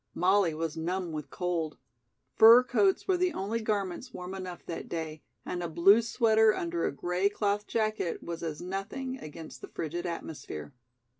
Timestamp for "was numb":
0.55-1.11